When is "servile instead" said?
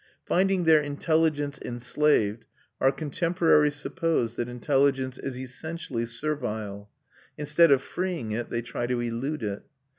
6.07-7.69